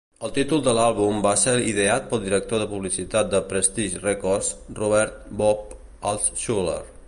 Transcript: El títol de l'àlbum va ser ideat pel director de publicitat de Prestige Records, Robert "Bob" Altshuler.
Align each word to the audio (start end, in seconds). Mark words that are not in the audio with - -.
El 0.27 0.31
títol 0.35 0.61
de 0.67 0.71
l'àlbum 0.77 1.19
va 1.25 1.33
ser 1.41 1.53
ideat 1.71 2.07
pel 2.13 2.23
director 2.23 2.63
de 2.63 2.67
publicitat 2.73 3.29
de 3.35 3.43
Prestige 3.53 4.03
Records, 4.07 4.51
Robert 4.81 5.31
"Bob" 5.43 5.79
Altshuler. 6.13 6.81